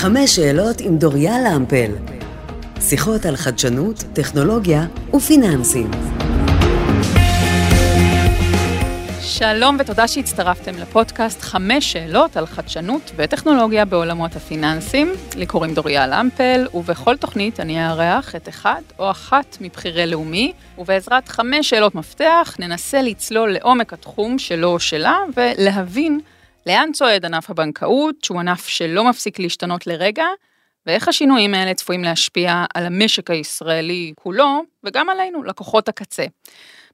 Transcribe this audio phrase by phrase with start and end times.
[0.00, 1.90] חמש שאלות עם דוריה למפל.
[2.80, 5.90] שיחות על חדשנות, טכנולוגיה ופיננסים.
[9.20, 15.12] שלום ותודה שהצטרפתם לפודקאסט חמש שאלות על חדשנות וטכנולוגיה בעולמות הפיננסים.
[15.36, 21.28] לי קוראים דוריה למפל, ובכל תוכנית אני אארח את אחד או אחת מבכירי לאומי, ובעזרת
[21.28, 26.20] חמש שאלות מפתח ננסה לצלול לעומק התחום שלו או שלה ולהבין
[26.68, 30.24] לאן צועד ענף הבנקאות, שהוא ענף שלא מפסיק להשתנות לרגע,
[30.86, 36.24] ואיך השינויים האלה צפויים להשפיע על המשק הישראלי כולו, וגם עלינו, לקוחות הקצה.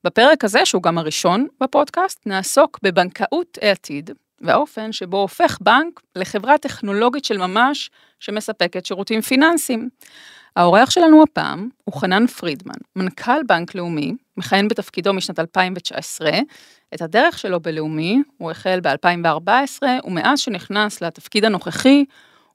[0.05, 7.25] בפרק הזה, שהוא גם הראשון בפודקאסט, נעסוק בבנקאות העתיד, והאופן שבו הופך בנק לחברה טכנולוגית
[7.25, 9.89] של ממש שמספקת שירותים פיננסיים.
[10.57, 16.31] האורח שלנו הפעם הוא חנן פרידמן, מנכ"ל בנק לאומי, מכהן בתפקידו משנת 2019.
[16.95, 22.05] את הדרך שלו בלאומי הוא החל ב-2014, ומאז שנכנס לתפקיד הנוכחי,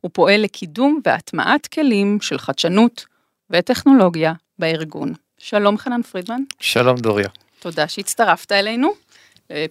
[0.02, 3.06] הוא פועל לקידום והטמעת כלים של חדשנות
[3.50, 5.14] וטכנולוגיה בארגון.
[5.38, 6.42] שלום חנן פרידמן.
[6.60, 7.28] שלום דוריה.
[7.60, 8.92] תודה שהצטרפת אלינו.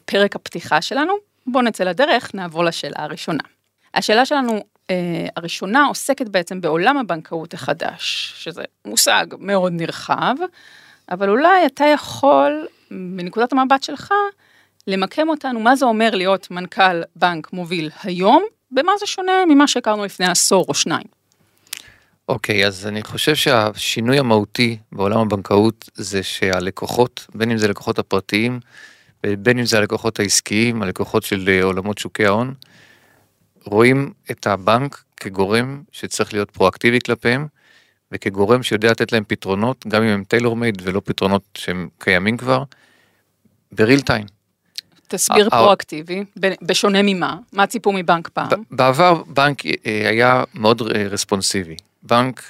[0.05, 1.15] פרק הפתיחה שלנו.
[1.47, 3.43] בואו נצא לדרך, נעבור לשאלה הראשונה.
[3.95, 4.61] השאלה שלנו
[5.37, 10.35] הראשונה עוסקת בעצם בעולם הבנקאות החדש, שזה מושג מאוד נרחב,
[11.11, 14.13] אבל אולי אתה יכול, מנקודת המבט שלך,
[14.87, 20.05] למקם אותנו, מה זה אומר להיות מנכ"ל בנק מוביל היום, במה זה שונה ממה שהכרנו
[20.05, 21.07] לפני עשור או שניים.
[22.29, 27.99] אוקיי, okay, אז אני חושב שהשינוי המהותי בעולם הבנקאות זה שהלקוחות, בין אם זה לקוחות
[27.99, 28.61] הפרטיים,
[29.27, 32.55] בין אם זה הלקוחות העסקיים, הלקוחות של אה, עולמות שוקי ההון,
[33.69, 37.47] רואים את הבנק כגורם שצריך להיות פרואקטיבי כלפיהם,
[38.13, 42.63] וכגורם שיודע לתת להם פתרונות, גם אם הם טיילור מייד ולא פתרונות שהם קיימים כבר,
[43.73, 44.27] בריל טיים.
[45.09, 46.25] תסביר פרואקטיבי,
[46.63, 47.37] בשונה ממה?
[47.53, 48.49] מה ציפו מבנק פעם?
[48.71, 51.77] בעבר בנק אה, היה מאוד אה, רספונסיבי.
[52.03, 52.43] בנק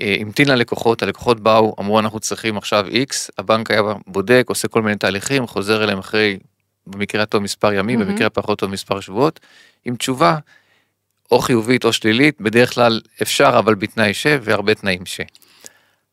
[0.00, 4.82] אה, המתין ללקוחות, הלקוחות באו, אמרו אנחנו צריכים עכשיו X, הבנק היה בודק, עושה כל
[4.82, 6.38] מיני תהליכים, חוזר אליהם אחרי,
[6.86, 8.04] במקרה הטוב מספר ימים, mm-hmm.
[8.04, 9.40] במקרה הפחות טוב מספר שבועות,
[9.84, 10.38] עם תשובה
[11.30, 15.20] או חיובית או שלילית, בדרך כלל אפשר אבל בתנאי ש והרבה תנאים ש.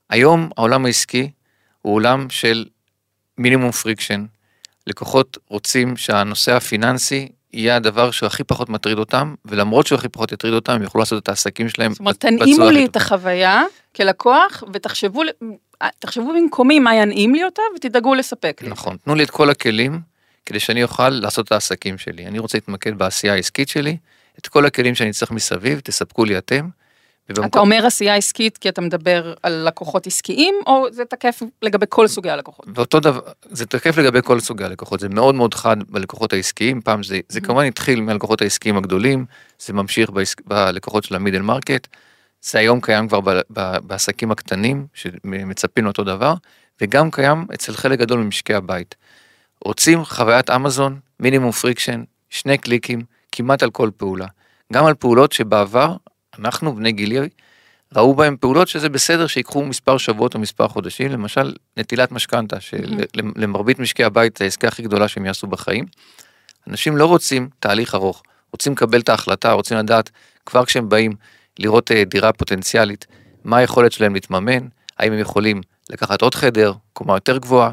[0.10, 1.32] היום העולם העסקי
[1.82, 2.66] הוא עולם של
[3.38, 4.26] מינימום friction,
[4.88, 10.54] לקוחות רוצים שהנושא הפיננסי יהיה הדבר שהכי פחות מטריד אותם, ולמרות שהוא הכי פחות יטריד
[10.54, 11.92] אותם, הם יוכלו לעשות את העסקים שלהם.
[11.92, 13.64] זאת אומרת, תנעימו לי את החוויה
[13.96, 15.22] כלקוח, ותחשבו
[16.00, 18.70] תחשבו במקומי מה ינעים לי אותה, ותדאגו לספק לי.
[18.70, 20.00] נכון, תנו לי את כל הכלים,
[20.52, 22.28] כדי שאני אוכל לעשות את העסקים שלי.
[22.28, 23.98] אני רוצה להתמקד בעשייה העסקית שלי,
[24.40, 26.70] את כל הכלים שאני צריך מסביב, תספקו לי אתם,
[27.30, 27.50] ובמקום...
[27.50, 32.08] אתה אומר עשייה עסקית כי אתה מדבר על לקוחות עסקיים, או זה תקף לגבי כל
[32.08, 32.66] סוגי הלקוחות?
[32.76, 33.20] ואותו דבר,
[33.50, 37.40] זה תקף לגבי כל סוגי הלקוחות, זה מאוד מאוד חד בלקוחות העסקיים, פעם זה, זה
[37.40, 37.44] mm-hmm.
[37.44, 39.26] כמובן התחיל מהלקוחות העסקיים הגדולים,
[39.60, 41.88] זה ממשיך בעסק, בלקוחות של ה middle market,
[42.42, 46.34] זה היום קיים כבר ב, ב, בעסקים הקטנים, שמצפים לאותו דבר,
[46.82, 48.96] וגם קיים אצל חלק גדול ממשקי הבית.
[49.66, 53.02] רוצים חוויית אמזון, מינימום friction, שני קליקים,
[53.32, 54.28] כמעט על כל פעולה.
[54.74, 55.96] גם על פעולות שבעבר
[56.40, 57.30] אנחנו, בני גילי,
[57.96, 63.80] ראו בהם פעולות שזה בסדר שיקחו מספר שבועות או מספר חודשים, למשל נטילת משכנתה, שלמרבית
[63.80, 65.86] משקי הבית זה העסקה הכי גדולה שהם יעשו בחיים.
[66.68, 70.10] אנשים לא רוצים תהליך ארוך, רוצים לקבל את ההחלטה, רוצים לדעת
[70.46, 71.12] כבר כשהם באים
[71.60, 73.08] לראות אה, דירה פוטנציאלית,
[73.44, 74.68] מה היכולת שלהם להתממן,
[75.00, 77.72] האם הם יכולים לקחת עוד חדר, קומה יותר גבוהה,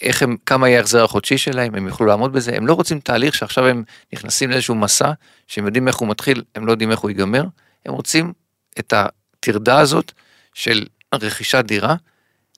[0.00, 3.34] איך הם, כמה יהיה ההחזר החודשי שלהם, הם יוכלו לעמוד בזה, הם לא רוצים תהליך
[3.34, 5.12] שעכשיו הם נכנסים לאיזשהו מסע,
[5.46, 7.44] שהם יודעים איך הוא מתחיל, הם לא יודעים איך הוא ייגמר,
[7.86, 8.32] הם רוצים
[8.78, 10.12] את הטרדה הזאת
[10.54, 11.94] של רכישת דירה,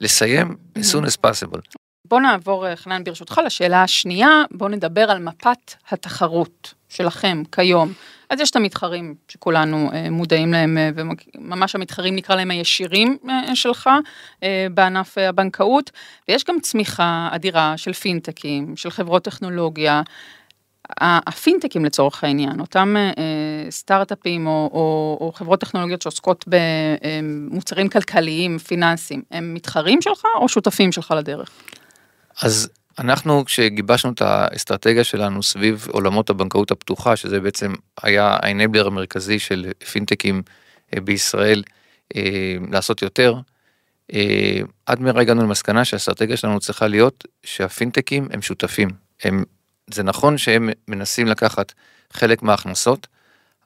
[0.01, 1.61] לסיים as soon as possible.
[2.05, 7.93] בוא נעבור, אה, חנן, ברשותך, לשאלה השנייה, בוא נדבר על מפת התחרות שלכם כיום.
[8.31, 13.19] אז יש את המתחרים שכולנו אה, מודעים להם, אה, וממש המתחרים נקרא להם הישירים
[13.55, 13.91] שלך
[14.75, 15.91] בענף הבנקאות,
[16.29, 20.03] ויש גם צמיחה אדירה של פינטקים, של חברות טכנולוגיה,
[21.01, 29.23] הפינטקים לצורך העניין, אותם אה, סטארט-אפים או, או, או חברות טכנולוגיות שעוסקות במוצרים כלכליים, פיננסיים,
[29.31, 31.51] הם מתחרים שלך או שותפים שלך לדרך?
[32.43, 37.73] אז אנחנו כשגיבשנו את האסטרטגיה שלנו סביב עולמות הבנקאות הפתוחה, שזה בעצם
[38.03, 40.43] היה האנבלר המרכזי של פינטקים
[40.95, 41.63] אה, בישראל,
[42.17, 43.35] אה, לעשות יותר,
[44.87, 48.89] עד מהרה הגענו למסקנה שהאסטרטגיה שלנו צריכה להיות שהפינטקים הם שותפים,
[49.23, 49.45] הם
[49.91, 51.73] זה נכון שהם מנסים לקחת
[52.13, 53.07] חלק מההכנסות,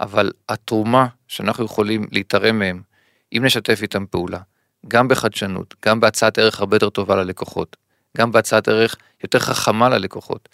[0.01, 2.83] אבל התרומה שאנחנו יכולים להתערם מהם,
[3.33, 4.39] אם נשתף איתם פעולה,
[4.89, 7.77] גם בחדשנות, גם בהצעת ערך הרבה יותר טובה ללקוחות,
[8.17, 10.49] גם בהצעת ערך יותר חכמה ללקוחות,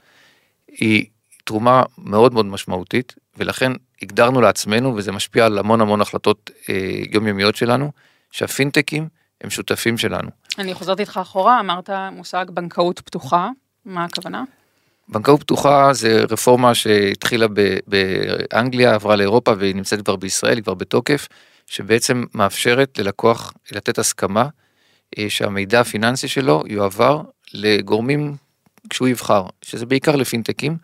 [0.68, 1.06] היא
[1.44, 3.72] תרומה מאוד מאוד משמעותית, ולכן
[4.02, 6.74] הגדרנו לעצמנו, וזה משפיע על המון המון החלטות אה,
[7.12, 7.92] יומיומיות שלנו,
[8.30, 9.08] שהפינטקים
[9.40, 10.30] הם שותפים שלנו.
[10.58, 13.48] אני חוזרת איתך אחורה, אמרת מושג בנקאות פתוחה,
[13.84, 14.44] מה הכוונה?
[15.08, 17.46] בנקאות פתוחה זה רפורמה שהתחילה
[17.86, 21.28] באנגליה, עברה לאירופה והיא נמצאת כבר בישראל, היא כבר בתוקף,
[21.66, 24.48] שבעצם מאפשרת ללקוח לתת הסכמה
[25.18, 27.22] אה, שהמידע הפיננסי שלו יועבר
[27.56, 28.36] לגורמים
[28.90, 30.76] כשהוא יבחר, שזה בעיקר לפינטקים,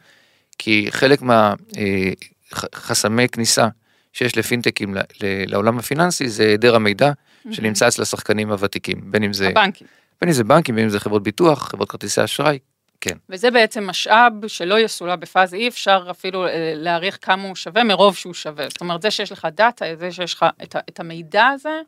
[0.59, 3.69] כי חלק מהחסמי כניסה
[4.13, 7.13] שיש לפינטקים לעולם הפיננסי זה היעדר המידע
[7.51, 9.87] שנמצא אצל השחקנים הוותיקים, בין אם זה, הבנקים.
[10.21, 12.59] בין אם זה בנקים, בין אם זה חברות ביטוח, חברות כרטיסי אשראי,
[13.01, 13.17] כן.
[13.29, 18.17] וזה בעצם משאב שלא יסולא בפאז, אי אפשר אפילו אה, להעריך כמה הוא שווה מרוב
[18.17, 18.69] שהוא שווה.
[18.69, 21.81] זאת אומרת, זה שיש לך דאטה, זה שיש לך את, את המידע הזה, זה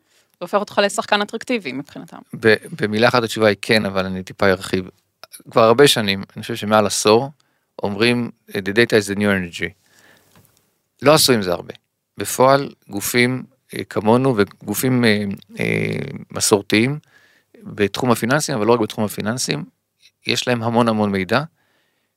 [0.44, 2.18] הופך אותך לשחקן אטרקטיבי מבחינתם.
[2.80, 4.88] במילה אחת התשובה היא כן, אבל אני טיפה ארחיב.
[5.50, 7.30] כבר הרבה שנים, אני חושב שמעל עשור,
[7.82, 9.68] אומרים The data is the new energy.
[11.02, 11.74] לא עשו עם זה הרבה.
[12.18, 13.44] בפועל, גופים
[13.74, 15.24] אה, כמונו וגופים אה,
[15.60, 15.96] אה,
[16.30, 16.98] מסורתיים
[17.62, 19.64] בתחום הפיננסים, אבל לא רק בתחום הפיננסים,
[20.26, 21.42] יש להם המון המון מידע,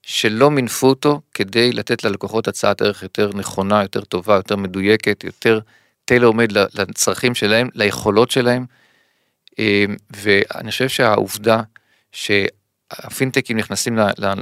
[0.01, 5.59] שלא מינפו אותו כדי לתת ללקוחות הצעת ערך יותר נכונה, יותר טובה, יותר מדויקת, יותר
[6.07, 8.65] טיילר עומד לצרכים שלהם, ליכולות שלהם.
[9.59, 11.61] אה, ואני חושב שהעובדה
[12.11, 13.99] שהפינטקים נכנסים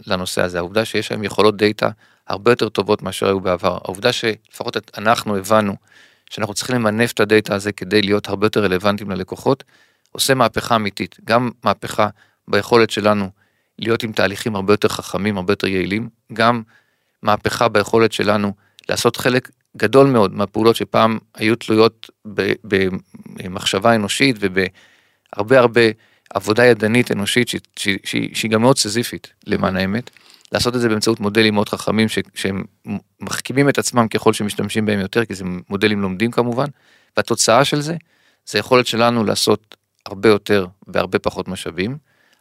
[0.07, 1.89] לנושא הזה, העובדה שיש להם יכולות דאטה
[2.27, 5.75] הרבה יותר טובות מאשר היו בעבר, העובדה שלפחות אנחנו הבנו
[6.29, 9.63] שאנחנו צריכים למנף את הדאטה הזה כדי להיות הרבה יותר רלוונטיים ללקוחות,
[10.12, 12.07] עושה מהפכה אמיתית, גם מהפכה
[12.47, 13.29] ביכולת שלנו
[13.79, 16.62] להיות עם תהליכים הרבה יותר חכמים, הרבה יותר יעילים, גם
[17.21, 18.53] מהפכה ביכולת שלנו
[18.89, 22.10] לעשות חלק גדול מאוד מהפעולות שפעם היו תלויות
[23.44, 25.81] במחשבה אנושית ובהרבה הרבה
[26.33, 30.10] עבודה ידנית אנושית שהיא, שהיא, שהיא, שהיא גם מאוד סזיפית למען האמת.
[30.51, 32.63] לעשות את זה באמצעות מודלים מאוד חכמים ש, שהם
[33.19, 36.66] מחכימים את עצמם ככל שמשתמשים בהם יותר, כי זה מודלים לומדים כמובן,
[37.18, 37.95] והתוצאה של זה,
[38.45, 39.75] זה היכולת שלנו לעשות
[40.06, 41.98] הרבה יותר בהרבה פחות משאבים,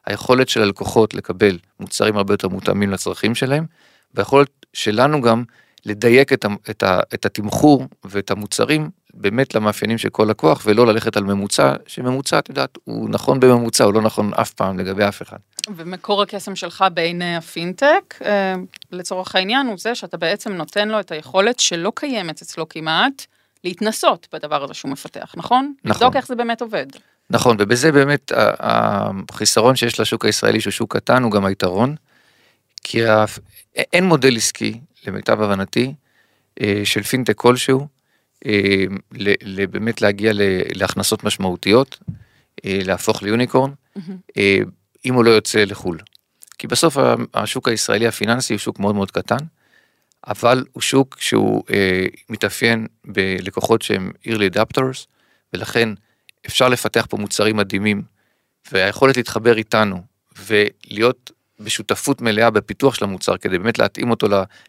[0.06, 3.66] היכולת של הלקוחות לקבל מוצרים הרבה יותר מותאמים לצרכים שלהם,
[4.14, 5.44] והיכולת שלנו גם
[5.86, 10.86] לדייק את, ה, את, ה, את התמחור ואת המוצרים באמת למאפיינים של כל לקוח, ולא
[10.86, 15.08] ללכת על ממוצע, שממוצע, את יודעת, הוא נכון בממוצע, הוא לא נכון אף פעם לגבי
[15.08, 15.36] אף אחד.
[15.76, 18.54] ומקור הקסם שלך בעיני הפינטק, אה,
[18.92, 23.26] לצורך העניין, הוא זה שאתה בעצם נותן לו את היכולת שלא קיימת אצלו כמעט,
[23.64, 25.75] להתנסות בדבר הזה שהוא מפתח, נכון?
[25.84, 26.02] נכון.
[26.02, 26.86] לבדוק איך זה באמת עובד.
[27.31, 31.94] נכון, ובזה באמת החיסרון שיש לשוק הישראלי, שהוא שוק קטן, הוא גם היתרון,
[32.84, 33.00] כי
[33.92, 35.94] אין מודל עסקי, למיטב הבנתי,
[36.60, 37.86] אה, של פינטק כלשהו,
[38.46, 38.84] אה,
[39.70, 40.32] באמת להגיע
[40.75, 41.98] להכנסות משמעותיות,
[42.64, 43.70] אה, להפוך ליוניקורן,
[45.04, 45.98] אם הוא לא יוצא לחו"ל.
[46.58, 46.96] כי בסוף
[47.34, 49.36] השוק הישראלי הפיננסי הוא שוק מאוד מאוד קטן,
[50.26, 51.62] אבל הוא שוק שהוא
[52.28, 55.06] מתאפיין בלקוחות שהם early adapters,
[55.52, 55.88] ולכן
[56.46, 58.02] אפשר לפתח פה מוצרים מדהימים,
[58.72, 60.02] והיכולת להתחבר איתנו
[60.38, 64.26] ולהיות בשותפות מלאה בפיתוח של המוצר כדי באמת להתאים אותו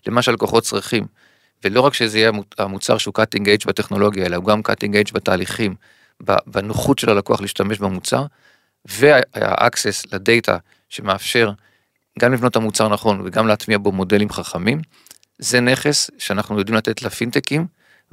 [0.07, 1.05] למה שהלקוחות צריכים.
[1.63, 5.13] ולא רק שזה יהיה המו- המוצר שהוא cutting edge בטכנולוגיה, אלא הוא גם cutting edge
[5.13, 5.75] בתהליכים,
[6.47, 8.25] בנוחות של הלקוח להשתמש במוצר,
[8.85, 10.57] וה-access לדאטה
[10.89, 11.51] שמאפשר
[12.19, 14.81] גם לבנות את המוצר נכון וגם להטמיע בו מודלים חכמים,
[15.39, 17.67] זה נכס שאנחנו יודעים לתת לפינטקים,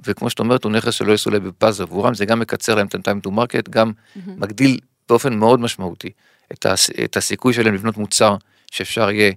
[0.07, 3.27] וכמו שאת אומרת, הוא נכס שלא יסולא בפז עבורם, זה גם מקצר להם את ה-time
[3.27, 3.93] to market, גם
[4.27, 6.11] מגדיל באופן מאוד משמעותי
[6.53, 8.37] את, הס, את הסיכוי שלהם לבנות מוצר
[8.73, 9.33] שאפשר יהיה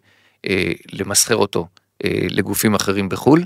[0.46, 1.68] אה, למסחר אותו
[2.06, 3.44] אה, לגופים אחרים בחו"ל,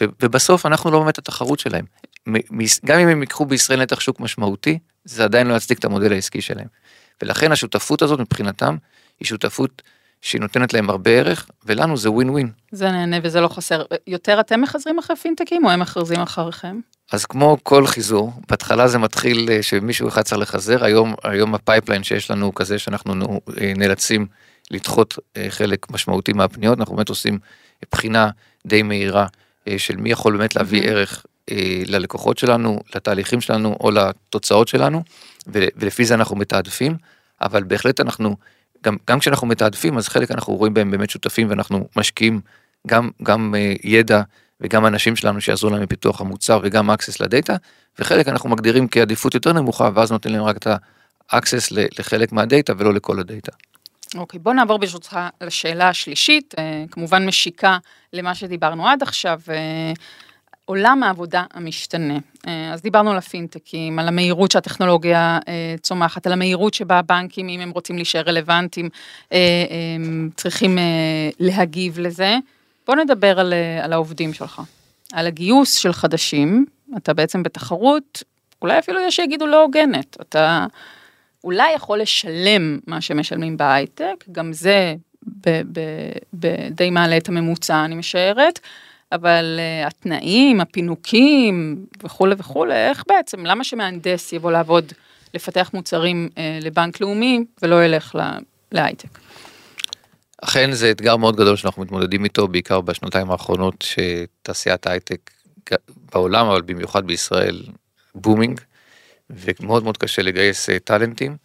[0.00, 1.84] ו, ובסוף אנחנו לא באמת התחרות שלהם.
[2.26, 2.34] מ,
[2.84, 6.40] גם אם הם ייקחו בישראל נתח שוק משמעותי, זה עדיין לא יצדיק את המודל העסקי
[6.40, 6.66] שלהם.
[7.22, 8.76] ולכן השותפות הזאת מבחינתם
[9.20, 9.82] היא שותפות
[10.22, 12.50] שהיא נותנת להם הרבה ערך, ולנו זה ווין ווין.
[12.72, 13.82] זה נהנה וזה לא חסר.
[14.06, 16.80] יותר אתם מחזרים אחרי פינטקים או הם מחזרים אחריכם?
[17.12, 21.59] אז כמו כל חיזור, בהתחלה זה מתחיל אה, שמישהו אחד צריך לחזר, היום, היום ה
[21.59, 24.26] pipeline שיש לנו הוא כזה שאנחנו נו- אה, נאלצים
[24.70, 27.38] לדחות אה, חלק משמעותי מהפניות, אנחנו באמת עושים
[27.92, 28.30] בחינה
[28.66, 29.26] די מהירה
[29.68, 30.82] אה, של מי יכול באמת להביא.
[30.82, 35.02] ערך אה, ללקוחות שלנו, לתהליכים שלנו או לתוצאות שלנו,
[35.46, 36.96] ולפי זה אנחנו מתעדפים,
[37.40, 38.36] אבל בהחלט אנחנו,
[38.84, 42.40] גם, גם כשאנחנו מתעדפים, אז חלק אנחנו רואים בהם באמת שותפים ואנחנו משקיעים
[42.86, 43.54] גם, גם
[43.84, 44.22] ידע
[44.60, 47.56] וגם אנשים שלנו שיעזרו להם בפיתוח המוצר וגם access לדאטה,
[47.98, 52.94] וחלק אנחנו מגדירים כעדיפות יותר נמוכה, ואז נותנים להם רק את ה-access לחלק מהדאטה ולא
[52.94, 53.52] לכל הדאטה.
[54.14, 57.78] אוקיי, בוא נעבור ברשותך לשאלה השלישית, אה, כמובן משיקה
[58.12, 59.92] למה שדיברנו עד עכשיו, אה,
[60.64, 62.18] עולם העבודה המשתנה.
[62.46, 65.38] אה, אז דיברנו על הפינטקים, על המהירות שהטכנולוגיה
[65.82, 68.88] צומחת, על המהירות שבה הבנקים, אם הם רוצים להישאר רלוונטיים,
[70.36, 70.78] צריכים
[71.40, 72.36] להגיב לזה.
[72.86, 74.62] בוא נדבר על, על העובדים שלך.
[75.12, 78.22] על הגיוס של חדשים, אתה בעצם בתחרות,
[78.62, 80.66] אולי אפילו יש שיגידו לא הוגנת, אתה
[81.44, 84.94] אולי יכול לשלם מה שמשלמים בהייטק, גם זה
[86.70, 88.60] די מעלה את הממוצע, אני משערת,
[89.12, 94.92] אבל uh, התנאים, הפינוקים וכולי וכולי, איך בעצם, למה שמהנדס יבוא לעבוד,
[95.34, 98.18] לפתח מוצרים uh, לבנק לאומי ולא ילך
[98.72, 99.18] להייטק?
[100.42, 105.30] אכן זה אתגר מאוד גדול שאנחנו מתמודדים איתו, בעיקר בשנתיים האחרונות שתעשיית ההייטק
[106.12, 107.62] בעולם, אבל במיוחד בישראל,
[108.14, 108.60] בומינג,
[109.30, 111.36] ומאוד מאוד קשה לגייס uh, טאלנטים.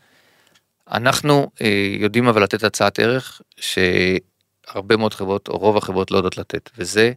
[0.91, 1.63] אנחנו uh,
[1.99, 7.11] יודעים אבל לתת הצעת ערך שהרבה מאוד חברות, או רוב החברות לא יודעות לתת, וזה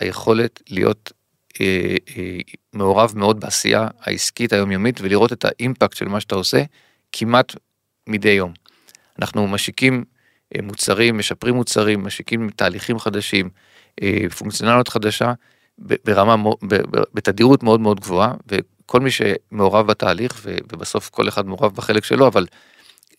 [0.00, 1.12] היכולת להיות
[1.60, 2.38] אה, אה,
[2.72, 6.62] מעורב מאוד בעשייה העסקית היומיומית ולראות את האימפקט של מה שאתה עושה
[7.12, 7.56] כמעט
[8.06, 8.52] מדי יום.
[9.18, 10.04] אנחנו משיקים
[10.56, 13.50] אה, מוצרים, משפרים מוצרים, משיקים תהליכים חדשים,
[14.02, 15.32] אה, פונקציונליות חדשה
[15.78, 16.50] ברמה,
[17.14, 18.34] בתדירות מאוד מאוד גבוהה,
[18.90, 22.46] וכל מי שמעורב בתהליך, ובסוף כל אחד מעורב בחלק שלו, אבל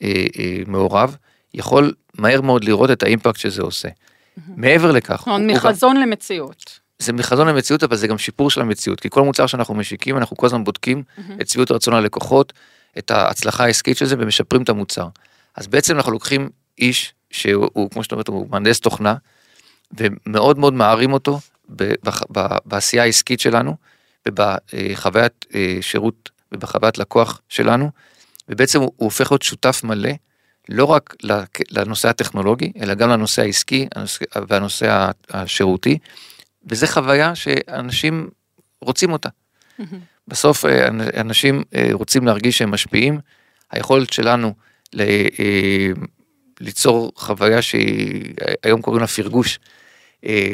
[0.04, 1.16] אה, אה, מעורב,
[1.54, 3.90] יכול מהר מאוד לראות את האימפקט שזה עושה.
[4.48, 5.28] מעבר לכך.
[5.48, 6.02] מחזון גם...
[6.02, 6.80] למציאות.
[7.00, 10.38] זה מחזון למציאות אבל זה גם שיפור של המציאות כי כל מוצר שאנחנו משיקים אנחנו
[10.38, 11.04] כל הזמן בודקים
[11.42, 12.54] את שביעות רצון הלקוחות
[12.98, 15.08] את ההצלחה העסקית של זה ומשפרים את המוצר.
[15.56, 16.50] אז בעצם אנחנו לוקחים
[16.80, 19.16] איש שהוא כמו שאתה אומרת הוא מהנדס תוכנה
[19.98, 21.40] ומאוד מאוד מערים אותו
[22.66, 23.76] בעשייה העסקית שלנו
[24.28, 27.92] ובחוויית אה, שירות ובחוויית לקוח שלנו
[28.50, 30.12] ובעצם הוא הופך להיות שותף מלא
[30.70, 31.16] לא רק
[31.72, 33.88] לנושא הטכנולוגי, אלא גם לנושא העסקי
[34.48, 35.98] והנושא השירותי,
[36.66, 38.30] וזה חוויה שאנשים
[38.82, 39.30] רוצים אותה.
[40.28, 40.88] בסוף אה,
[41.22, 43.20] אנשים אה, רוצים להרגיש שהם משפיעים,
[43.72, 44.54] היכולת שלנו
[45.00, 45.26] אה,
[46.60, 49.60] ליצור חוויה שהיום קוראים לה פרגוש.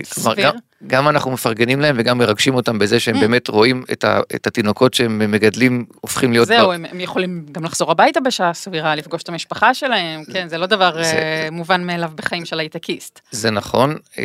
[0.04, 0.44] סביר.
[0.44, 0.56] גם,
[0.88, 3.20] גם אנחנו מפרגנים להם וגם מרגשים אותם בזה שהם mm.
[3.20, 6.48] באמת רואים את, ה, את התינוקות שהם מגדלים הופכים להיות...
[6.48, 6.74] זהו, בר...
[6.74, 10.66] הם, הם יכולים גם לחזור הביתה בשעה סבירה, לפגוש את המשפחה שלהם, כן, זה לא
[10.66, 11.48] דבר זה...
[11.48, 13.20] uh, מובן מאליו בחיים של הייטקיסט.
[13.32, 14.18] זה נכון, uh,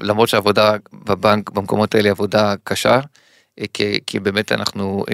[0.00, 5.04] למרות שהעבודה בבנק במקומות האלה עבודה קשה, uh, כי, כי באמת אנחנו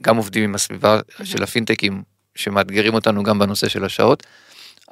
[0.00, 1.24] גם עובדים עם הסביבה mm-hmm.
[1.24, 2.02] של הפינטקים
[2.34, 4.22] שמאתגרים אותנו גם בנושא של השעות,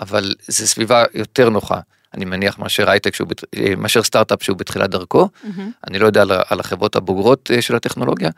[0.01, 1.81] אבל זו סביבה יותר נוחה.
[2.15, 5.61] אני מניח מאשר הייטק שהוא, אה, מאשר סטארט-אפ שהוא בתחילת דרכו, mm-hmm.
[5.89, 8.31] אני לא יודע על, על החברות הבוגרות אה, של הטכנולוגיה,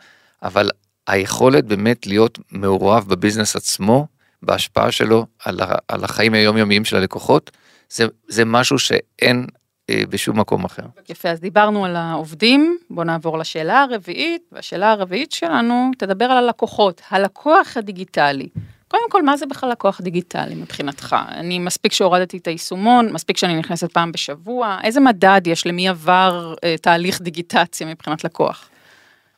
[0.43, 0.69] אבל
[1.07, 4.07] היכולת באמת להיות מעורב בביזנס עצמו,
[4.43, 7.51] בהשפעה שלו על, ה, על החיים היומיומיים של הלקוחות,
[7.89, 9.45] זה, זה משהו שאין
[9.89, 10.83] אה, בשום מקום אחר.
[11.09, 17.01] יפה, אז דיברנו על העובדים, בואו נעבור לשאלה הרביעית, והשאלה הרביעית שלנו תדבר על הלקוחות,
[17.09, 18.47] הלקוח הדיגיטלי.
[18.93, 21.15] קודם כל, מה זה בכלל לקוח דיגיטלי מבחינתך?
[21.27, 26.53] אני מספיק שהורדתי את היישומון, מספיק שאני נכנסת פעם בשבוע, איזה מדד יש למי עבר
[26.63, 28.69] אה, תהליך דיגיטציה מבחינת לקוח?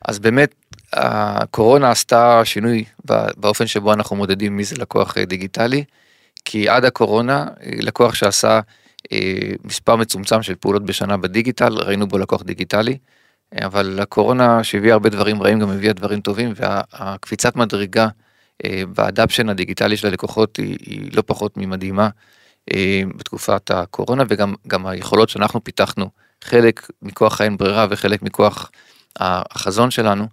[0.04, 0.54] אז באמת,
[0.92, 2.84] הקורונה עשתה שינוי
[3.36, 5.84] באופן שבו אנחנו מודדים מי זה לקוח אה, דיגיטלי,
[6.44, 8.60] כי עד הקורונה, אה, לקוח שעשה
[9.12, 9.18] אה,
[9.64, 12.98] מספר מצומצם של פעולות בשנה בדיגיטל, ראינו בו לקוח דיגיטלי.
[13.64, 18.08] אבל הקורונה שהביאה הרבה דברים רעים גם הביאה דברים טובים והקפיצת מדרגה
[18.88, 22.08] באדפשן הדיגיטלי של הלקוחות היא, היא לא פחות ממדהימה
[22.74, 26.10] אה, בתקופת הקורונה וגם היכולות שאנחנו פיתחנו,
[26.44, 28.70] חלק מכוח האין ברירה וחלק מכוח
[29.18, 30.26] החזון שלנו,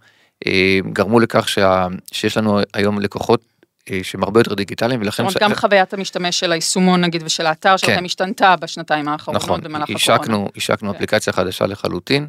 [0.48, 3.44] אה, גרמו לכך שה, שיש לנו היום לקוחות
[3.92, 5.24] אה, שהם הרבה יותר דיגיטליים ולכן...
[5.24, 5.38] אומרת, ש...
[5.42, 8.06] גם חוויית המשתמש של היישומון נגיד ושל האתר שלכם כן.
[8.06, 10.50] השתנתה בשנתיים האחרונות נכון, במהלך השקנו, הקורונה.
[10.58, 10.96] השקנו כן.
[10.96, 12.28] אפליקציה חדשה לחלוטין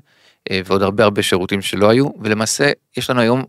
[0.65, 3.45] ועוד הרבה הרבה שירותים שלא היו ולמעשה יש לנו היום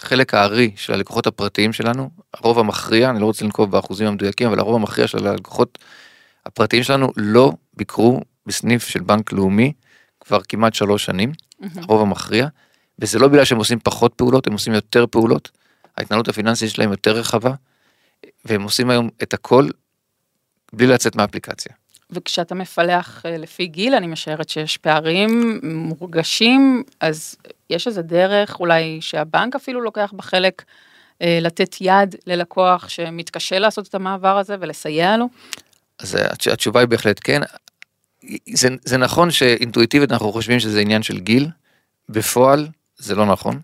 [0.00, 4.58] חלק הארי של הלקוחות הפרטיים שלנו, הרוב המכריע, אני לא רוצה לנקוב באחוזים המדויקים, אבל
[4.58, 5.78] הרוב המכריע של הלקוחות
[6.46, 9.72] הפרטיים שלנו לא ביקרו בסניף של בנק לאומי
[10.20, 11.66] כבר כמעט שלוש שנים, mm-hmm.
[11.82, 12.46] הרוב המכריע,
[12.98, 15.50] וזה לא בגלל שהם עושים פחות פעולות, הם עושים יותר פעולות,
[15.98, 17.52] ההתנהלות הפיננסית שלהם יותר רחבה,
[18.44, 19.68] והם עושים היום את הכל
[20.72, 21.72] בלי לצאת מהאפליקציה.
[22.10, 27.36] וכשאתה מפלח אה, לפי גיל, אני משערת שיש פערים מורגשים, אז
[27.70, 30.62] יש איזה דרך אולי שהבנק אפילו לוקח בחלק
[31.22, 35.28] אה, לתת יד ללקוח שמתקשה לעשות את המעבר הזה ולסייע לו?
[35.98, 36.18] אז
[36.52, 37.40] התשובה היא בהחלט כן.
[38.54, 41.48] זה, זה נכון שאינטואיטיבית אנחנו חושבים שזה עניין של גיל,
[42.08, 43.60] בפועל זה לא נכון.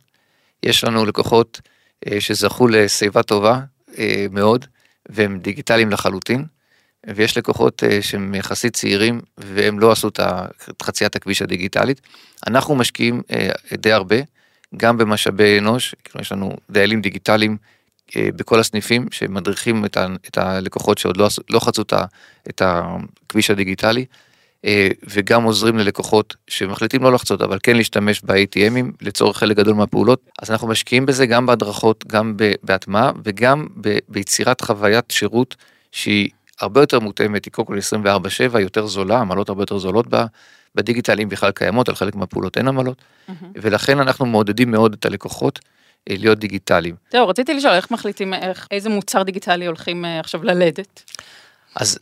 [0.62, 1.60] יש לנו לקוחות
[2.06, 3.60] אה, שזכו לשיבה טובה
[4.30, 4.64] מאוד,
[5.08, 6.44] והם דיגיטליים לחלוטין.
[7.14, 10.20] ויש לקוחות אה, שהם יחסית צעירים והם לא עשו את
[10.82, 12.00] חציית הכביש הדיגיטלית.
[12.46, 14.16] אנחנו משקיעים אה, די הרבה,
[14.76, 17.56] גם במשאבי אנוש, כאילו יש לנו דיילים דיגיטליים
[18.16, 21.82] אה, בכל הסניפים שמדריכים את, הלקוחות שעוד לא, לא חצו
[22.48, 24.04] את הכביש הדיגיטלי.
[25.08, 30.20] וגם עוזרים ללקוחות שמחליטים לא לחצות, אבל כן להשתמש ב-ATMים לצורך חלק גדול מהפעולות.
[30.42, 33.66] אז אנחנו משקיעים בזה גם בהדרכות, גם בהטמעה וגם
[34.08, 35.56] ביצירת חוויית שירות
[35.92, 36.28] שהיא
[36.60, 37.78] הרבה יותר מותאמת, היא קודם כל
[38.54, 40.26] 24/7, יותר זולה, עמלות הרבה יותר זולות בה.
[40.74, 43.32] בדיגיטל אם בכלל קיימות, על חלק מהפעולות אין עמלות, mm-hmm.
[43.54, 45.58] ולכן אנחנו מעודדים מאוד את הלקוחות
[46.10, 46.94] אה, להיות דיגיטליים.
[47.12, 51.02] זהו, רציתי לשאול איך מחליטים, איך, איזה מוצר דיגיטלי הולכים אה, עכשיו ללדת?
[51.74, 51.98] אז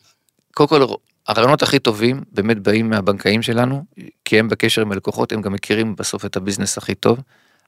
[0.55, 0.95] קודם כל,
[1.29, 3.85] הרעיונות הכי טובים באמת באים מהבנקאים שלנו,
[4.25, 7.19] כי הם בקשר עם הלקוחות, הם גם מכירים בסוף את הביזנס הכי טוב.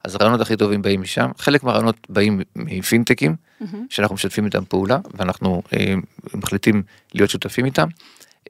[0.07, 3.77] אז הרעיונות הכי טובים באים משם, חלק מהרעיונות באים מפינטקים, mm-hmm.
[3.91, 5.95] שאנחנו משתפים איתם פעולה, ואנחנו אה,
[6.35, 6.83] מחליטים
[7.15, 7.89] להיות שותפים איתם.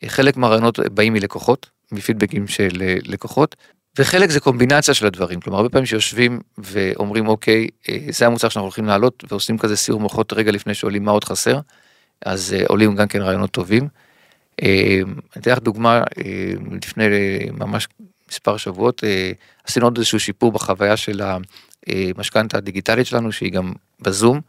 [0.02, 3.56] אה, חלק מהרעיונות באים מלקוחות, מפידבקים של אה, לקוחות,
[3.98, 8.66] וחלק זה קומבינציה של הדברים, כלומר הרבה פעמים שיושבים ואומרים אוקיי, אה, זה המוצר שאנחנו
[8.66, 11.60] הולכים לעלות, ועושים כזה סיור מוחות רגע לפני שעולים מה עוד חסר,
[12.26, 13.88] אז אה, עולים גם כן רעיונות טובים.
[14.62, 15.04] אני
[15.36, 16.02] אתן לך דוגמה,
[16.82, 17.04] לפני
[17.52, 17.88] ממש
[18.30, 19.04] מספר שבועות,
[19.64, 21.22] עשינו עוד איזשהו שיפור בחוויה של
[21.86, 24.40] המשכנתה הדיגיטלית שלנו, שהיא גם בזום,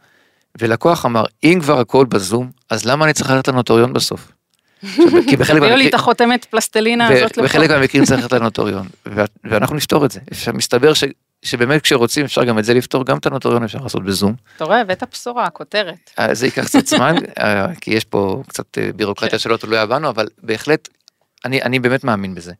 [0.58, 4.32] ולקוח אמר, אם כבר הכל בזום, אז למה אני צריך ללכת לנוטוריון בסוף?
[4.80, 5.60] כי בחלק מהמקרים...
[5.60, 7.38] תביאו לי את החותמת פלסטלינה הזאת.
[7.38, 8.86] בחלק מהמקרים צריך ללכת לנוטוריון,
[9.44, 10.20] ואנחנו נפתור את זה.
[10.52, 10.92] מסתבר
[11.42, 14.34] שבאמת כשרוצים אפשר גם את זה לפתור, גם את הנוטוריון אפשר לעשות בזום.
[14.56, 16.10] אתה רואה, הבאת בשורה, כותרת.
[16.18, 19.42] אה, זה ייקח קצת זמן, אה, כי יש פה קצת אה, בירוקרטיה כן.
[19.42, 20.88] שלא תלויה בנו, אבל בהחלט,
[21.44, 22.52] אני באמת מאמין בזה.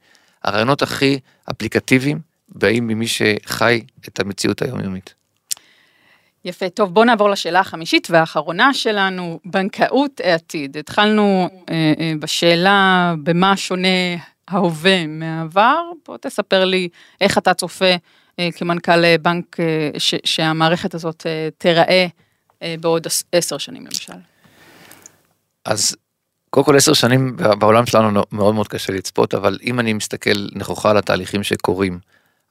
[0.44, 1.18] הרעיונות הכי
[1.50, 5.14] אפליקטיביים באים ממי שחי את המציאות היומיומית.
[6.44, 10.76] יפה, טוב בוא נעבור לשאלה החמישית והאחרונה שלנו, בנקאות העתיד.
[10.76, 13.88] התחלנו אה, אה, בשאלה במה שונה
[14.48, 16.88] ההווה מהעבר, בוא תספר לי
[17.20, 17.94] איך אתה צופה
[18.38, 22.06] אה, כמנכ"ל בנק אה, ש, שהמערכת הזאת אה, תיראה
[22.62, 24.12] אה, בעוד עשר שנים למשל.
[25.64, 25.96] אז
[26.50, 30.90] קודם כל עשר שנים בעולם שלנו מאוד מאוד קשה לצפות, אבל אם אני מסתכל נכוחה
[30.90, 31.98] על התהליכים שקורים,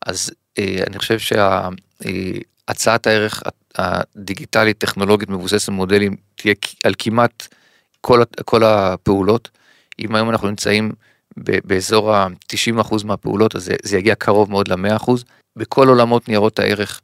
[0.05, 3.43] אז אה, אני חושב שהצעת אה, הערך
[3.75, 7.47] הדיגיטלית טכנולוגית מבוססת מודלים תהיה על כמעט
[8.01, 9.49] כל, כל הפעולות.
[9.99, 10.91] אם היום אנחנו נמצאים
[11.37, 15.11] באזור ה-90% מהפעולות, אז זה, זה יגיע קרוב מאוד ל-100%.
[15.55, 17.01] בכל עולמות ניירות הערך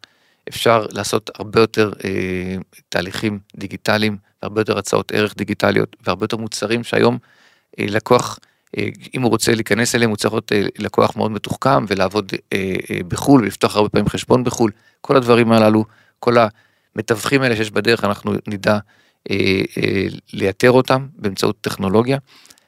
[0.49, 2.55] אפשר לעשות הרבה יותר אה,
[2.89, 7.17] תהליכים דיגיטליים, הרבה יותר הצעות ערך דיגיטליות והרבה יותר מוצרים שהיום
[7.79, 8.39] אה, לקוח,
[8.77, 12.33] אה, אם הוא רוצה להיכנס אליהם, הוא צריך להיות אה, לקוח מאוד מתוחכם ולעבוד
[13.07, 14.71] בחו"ל ולפתוח הרבה פעמים חשבון בחו"ל.
[15.01, 15.85] כל הדברים הללו,
[16.19, 16.35] כל
[16.95, 18.77] המתווכים האלה שיש בדרך, אנחנו נדע
[20.33, 22.17] לייתר אותם באמצעות טכנולוגיה.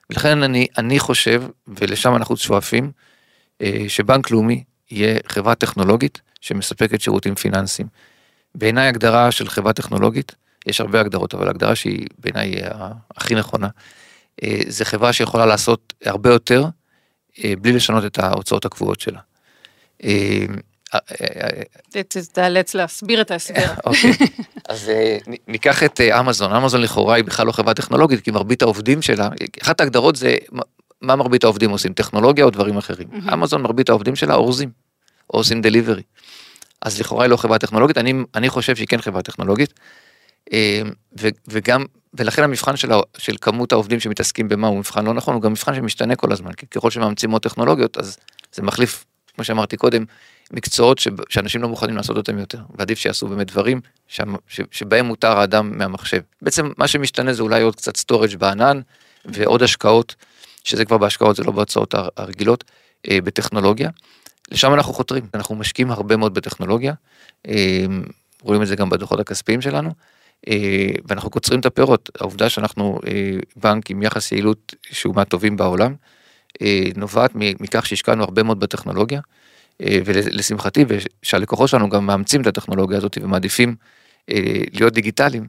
[0.09, 2.91] ולכן אני, אני חושב, ולשם אנחנו שואפים,
[3.87, 7.87] שבנק לאומי יהיה חברה טכנולוגית שמספקת שירותים פיננסיים.
[8.55, 10.35] בעיניי הגדרה של חברה טכנולוגית,
[10.65, 12.55] יש הרבה הגדרות, אבל הגדרה שהיא בעיניי
[13.17, 13.67] הכי נכונה,
[14.43, 16.65] אה, זה חברה שיכולה לעשות הרבה יותר
[17.43, 19.19] אה, בלי לשנות את ההוצאות הקבועות שלה.
[20.03, 20.45] אה,
[22.33, 23.73] תאלץ להסביר את ההסבר.
[23.85, 24.11] אוקיי,
[24.69, 24.91] אז
[25.47, 29.29] ניקח את אמזון, אמזון לכאורה היא בכלל לא חברה טכנולוגית, כי מרבית העובדים שלה,
[29.61, 30.35] אחת ההגדרות זה
[31.01, 33.07] מה מרבית העובדים עושים, טכנולוגיה או דברים אחרים.
[33.33, 34.69] אמזון מרבית העובדים שלה אורזים,
[35.33, 36.01] או עושים דליברי.
[36.81, 39.73] אז לכאורה היא לא חברה טכנולוגית, אני, אני חושב שהיא כן חברה טכנולוגית.
[41.19, 45.41] ו, וגם, ולכן המבחן של, של כמות העובדים שמתעסקים במה הוא מבחן לא נכון, הוא
[45.41, 48.17] גם מבחן שמשתנה כל הזמן, כי ככל שמאמצים עוד טכנולוגיות, אז
[48.51, 49.05] זה מחליף
[49.35, 50.05] כמו שאמרתי קודם,
[50.51, 51.07] מקצועות ש...
[51.29, 54.21] שאנשים לא מוכנים לעשות אותם יותר, ועדיף שיעשו באמת דברים ש...
[54.47, 54.61] ש...
[54.71, 56.21] שבהם מותר האדם מהמחשב.
[56.41, 58.81] בעצם מה שמשתנה זה אולי עוד קצת storage בענן
[59.25, 60.15] ועוד השקעות,
[60.63, 62.63] שזה כבר בהשקעות, זה לא בהוצאות הרגילות,
[63.09, 63.89] אה, בטכנולוגיה.
[64.51, 66.93] לשם אנחנו חותרים, אנחנו משקיעים הרבה מאוד בטכנולוגיה,
[67.47, 67.85] אה,
[68.41, 69.93] רואים את זה גם בדוחות הכספיים שלנו,
[71.07, 72.09] ואנחנו קוצרים את הפירות.
[72.19, 72.99] העובדה שאנחנו
[73.55, 75.95] בנק עם יחס יעילות שהוא מהטובים בעולם,
[76.61, 79.21] אה, נובעת מכך שהשקענו הרבה מאוד בטכנולוגיה,
[79.81, 83.75] אה, ולשמחתי, ושהלקוחות שלנו גם מאמצים את הטכנולוגיה הזאת ומעדיפים
[84.31, 85.47] אה, להיות דיגיטליים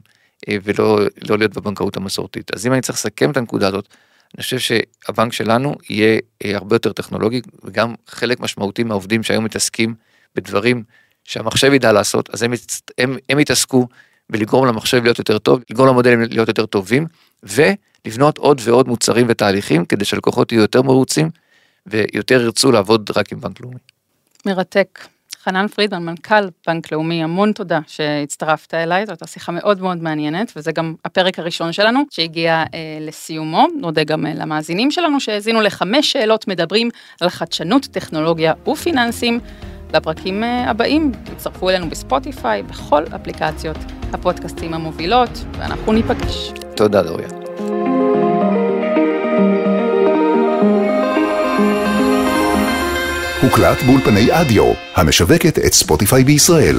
[0.49, 2.53] ולא לא להיות בבנקאות המסורתית.
[2.53, 3.87] אז אם אני צריך לסכם את הנקודה הזאת,
[4.35, 9.95] אני חושב שהבנק שלנו יהיה הרבה יותר טכנולוגי, וגם חלק משמעותי מהעובדים שהיום מתעסקים
[10.35, 10.83] בדברים
[11.23, 12.53] שהמחשב ידע לעשות, אז הם,
[12.97, 13.87] הם, הם יתעסקו
[14.29, 17.07] בלגרום למחשב להיות יותר טוב, לגרום למודלים להיות יותר טובים,
[17.43, 21.29] ולבנות עוד ועוד מוצרים ותהליכים כדי שלקוחות יהיו יותר מרוצים
[21.85, 23.77] ויותר ירצו לעבוד רק עם בנק לאומי.
[24.45, 25.07] מרתק.
[25.43, 30.53] חנן פרידמן, מנכ"ל בנק לאומי, המון תודה שהצטרפת אליי, זאת הייתה שיחה מאוד מאוד מעניינת,
[30.55, 33.67] וזה גם הפרק הראשון שלנו שהגיע אה, לסיומו.
[33.79, 36.89] נודה גם אה, למאזינים שלנו שהאזינו לחמש שאלות מדברים
[37.21, 39.39] על חדשנות, טכנולוגיה ופיננסים.
[39.93, 43.77] לפרקים אה, הבאים, תצטרפו אלינו בספוטיפיי, בכל אפליקציות
[44.13, 46.51] הפודקאסטים המובילות, ואנחנו ניפגש.
[46.75, 47.27] תודה, דוריה.
[53.41, 56.77] הוקלט באולפני אדיו, המשווקת את ספוטיפיי בישראל.